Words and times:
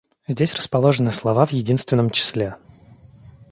Здесь 0.27 0.55
расположены 0.55 1.11
слова 1.11 1.45
в 1.45 1.53
единственном 1.53 2.09
числе: 2.09 2.55